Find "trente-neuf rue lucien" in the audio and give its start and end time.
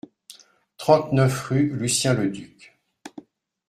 0.77-2.15